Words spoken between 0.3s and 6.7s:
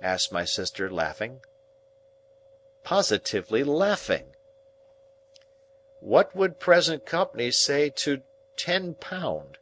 my sister, laughing. Positively laughing! "What would